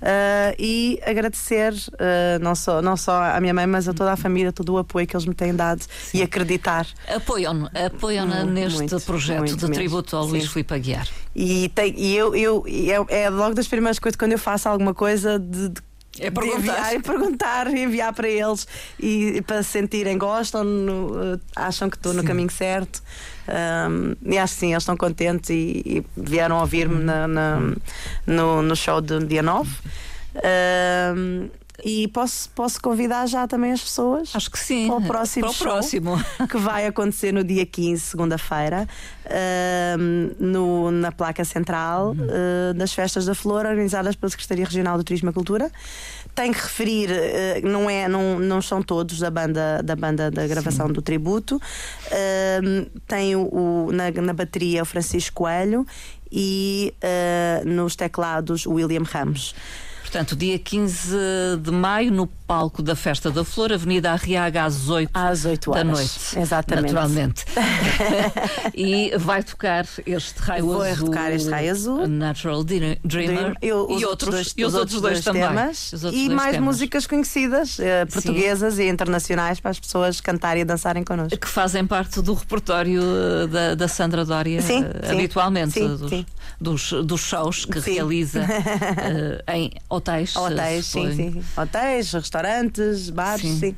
[0.00, 4.16] Uh, e agradecer uh, não, só, não só à minha mãe, mas a toda a
[4.16, 5.82] família, todo o apoio que eles me têm dado
[6.12, 6.86] e acreditar.
[7.08, 9.74] Apoiam-no apoiam neste muito, projeto muito de mesmo.
[9.74, 10.30] tributo ao Sim.
[10.30, 11.08] Luís Filipe Aguiar.
[11.34, 12.64] E, tem, e eu, eu
[13.08, 15.82] é, é logo das primeiras coisas quando eu faço alguma coisa de, de
[16.20, 16.58] É de perguntar.
[16.60, 18.66] enviar, e perguntar, e enviar para eles
[19.00, 23.02] e, para se sentirem, gostam, no- acham que estou no caminho certo.
[23.48, 27.02] Um, e acho que sim, eles estão contentes e, e vieram ouvir-me
[28.26, 29.68] no, no show do dia 9.
[31.16, 31.48] Um,
[31.82, 34.86] e posso, posso convidar já também as pessoas Acho que sim.
[34.86, 35.66] Para o próximo Para o show.
[35.66, 36.24] próximo.
[36.48, 38.86] que vai acontecer no dia 15, segunda-feira,
[40.38, 45.30] no- na placa central ah, das Festas da Flor, organizadas pela Secretaria Regional do Turismo
[45.30, 45.70] e Cultura.
[46.34, 50.46] Tenho que referir, ah, não, é, não, não são todos da banda da, banda da
[50.46, 51.60] gravação do tributo.
[53.08, 53.42] Tem o,
[53.86, 55.86] o- na, na bateria o Francisco Coelho
[56.30, 59.54] e ah, nos teclados o William Ramos.
[60.14, 65.10] Portanto, dia 15 de maio, no palco da Festa da Flor, Avenida Arriaga, às 8
[65.14, 65.86] Às 8 da horas.
[65.92, 66.38] noite.
[66.38, 66.92] Exatamente.
[66.92, 67.44] Naturalmente.
[68.74, 71.06] e vai tocar este raio Vou azul.
[71.06, 72.06] tocar este raio azul.
[72.06, 72.98] Natural Dreamer.
[73.04, 75.42] Dream- e, eu- os outros, dois- e os outros dois, também.
[75.42, 76.66] temas Os outros e dois mais temas.
[76.74, 81.38] músicas conhecidas, eh, portuguesas e internacionais, para as pessoas cantarem e dançarem connosco.
[81.38, 85.12] Que fazem parte do repertório eh, da, da Sandra Dória Sim, eh, sim.
[85.14, 86.26] habitualmente, Sim, dos, sim.
[86.60, 87.94] Dos, dos shows que Sim.
[87.94, 88.40] realiza
[89.46, 90.34] eh, em hotéis.
[90.36, 91.14] Hotéis, suponho.
[91.14, 91.44] sim, sim.
[91.56, 92.33] Hotéis, restaurantes,
[93.10, 93.58] bares, Sim.
[93.58, 93.76] sim.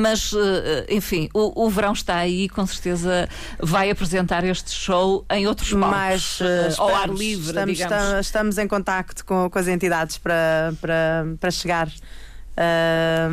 [0.00, 3.28] Mas, eh, enfim, o, o verão está aí e com certeza
[3.58, 5.90] vai apresentar este show em outros palcos.
[5.90, 8.26] Mas eh, eh, ao ar livre, estamos, digamos.
[8.26, 11.88] estamos em contacto com, com as entidades para, para, para chegar
[12.58, 13.30] ah,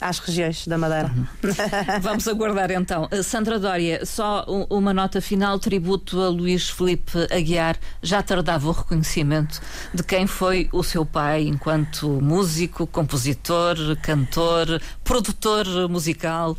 [0.00, 1.10] às regiões da Madeira.
[2.02, 3.08] Vamos aguardar então.
[3.10, 7.76] Eh, Sandra Dória, só uma nota final, tributo a Luís Felipe Aguiar.
[8.02, 9.60] Já tardava o reconhecimento
[9.94, 16.56] de quem foi o seu pai enquanto músico, compositor, cantor, produtor musical.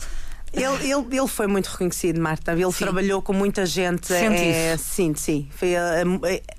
[0.57, 2.51] Ele, ele, ele foi muito reconhecido, Marta.
[2.53, 2.83] Ele Sim.
[2.83, 4.07] trabalhou com muita gente.
[4.07, 4.83] Sente é, isso?
[4.83, 5.47] sim, sim.
[5.51, 6.03] Foi, eh,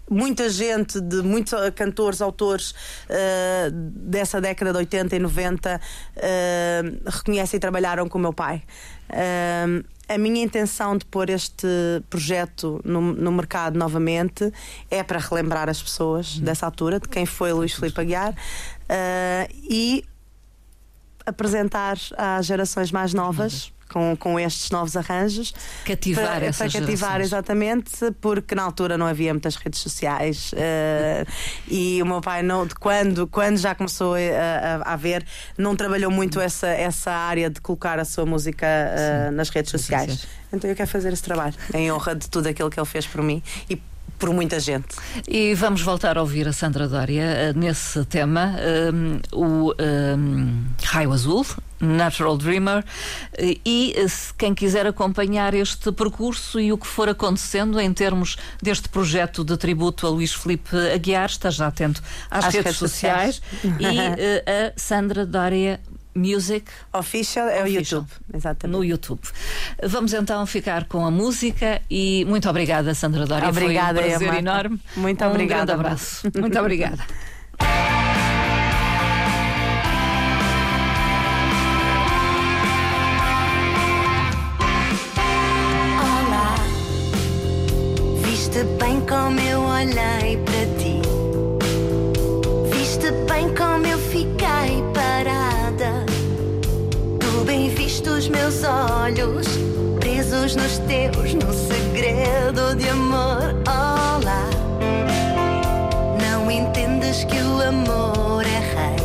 [0.08, 2.74] muita gente, de muitos eh, cantores, autores
[3.08, 5.80] eh, dessa década de 80 e 90
[6.16, 8.62] eh, reconhecem e trabalharam com o meu pai.
[9.08, 11.66] Eh, a minha intenção de pôr este
[12.08, 14.50] projeto no, no mercado novamente
[14.90, 18.34] é para relembrar as pessoas dessa altura, de quem foi Luís Filipe Aguiar,
[19.68, 20.02] e
[21.26, 27.10] apresentar às gerações mais novas com, com estes novos arranjos Cativar para, essas para cativar
[27.10, 27.26] gerações.
[27.26, 31.24] exatamente porque na altura não havia muitas redes sociais eh,
[31.66, 34.18] e o meu pai não de quando quando já começou a,
[34.88, 35.24] a, a ver
[35.56, 39.88] não trabalhou muito essa essa área de colocar a sua música eh, nas redes sociais
[39.88, 40.28] sociais.
[40.52, 43.22] então eu quero fazer esse trabalho em honra de tudo aquilo que ele fez por
[43.22, 43.80] mim e
[44.18, 44.96] por muita gente
[45.28, 48.56] E vamos voltar a ouvir a Sandra Dória eh, nesse tema,
[48.92, 51.46] um, o um, Raio Azul,
[51.80, 52.84] Natural Dreamer.
[53.64, 54.06] E eh,
[54.36, 59.56] quem quiser acompanhar este percurso e o que for acontecendo em termos deste projeto de
[59.56, 63.42] tributo a Luís Felipe Aguiar, esteja atento às, Às redes, redes sociais,
[63.78, 63.86] e
[64.46, 65.80] eh, a Sandra Dória
[66.14, 68.00] Music official é o Official.
[68.00, 69.20] YouTube exatamente no YouTube.
[69.84, 73.48] Vamos então ficar com a música e muito obrigada, Sandra Dória.
[73.48, 74.40] Obrigada, Foi um prazer Marta.
[74.40, 74.80] enorme.
[74.96, 75.92] Muito um obrigada, grande Marta.
[75.94, 76.40] abraço.
[76.40, 77.06] Muito obrigada.
[98.18, 99.46] os meus olhos,
[100.00, 103.54] presos nos teus, no segredo de amor.
[103.64, 104.44] Olá,
[106.20, 108.96] não entendes que o amor é rei.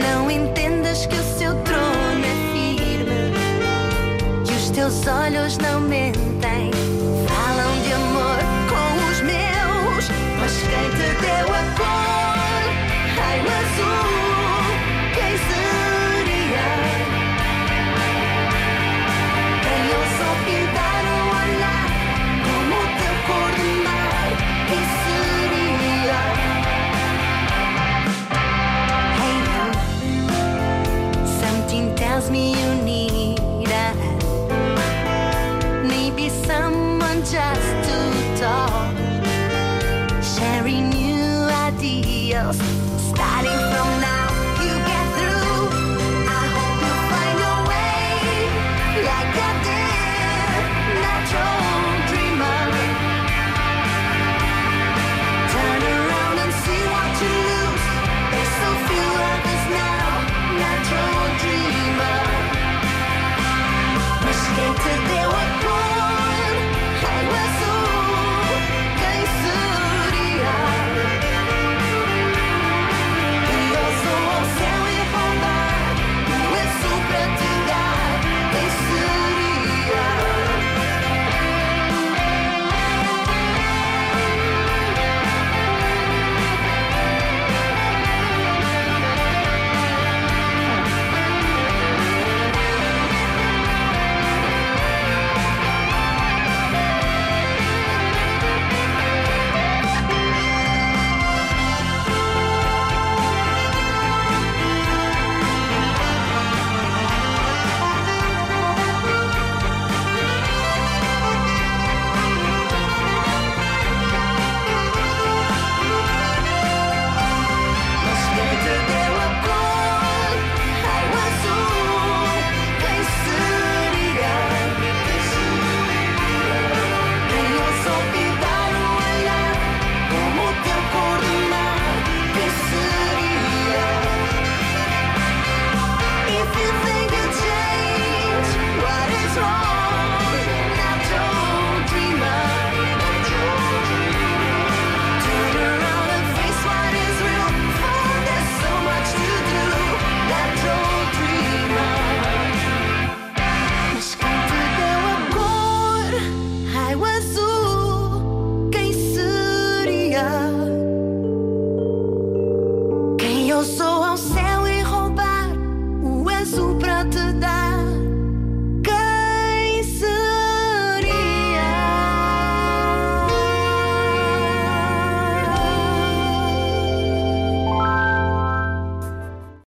[0.00, 3.32] Não entendes que o seu trono é firme.
[4.46, 6.19] Que os teus olhos não mentem.